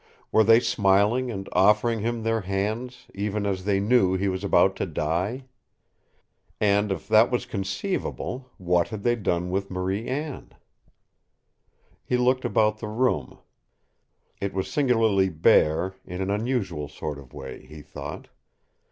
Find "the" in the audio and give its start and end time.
12.79-12.87